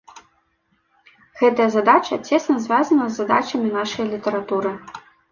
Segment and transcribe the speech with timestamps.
[1.41, 4.71] Гэтая задача цесна звязана з задачамі нашае літаратуры.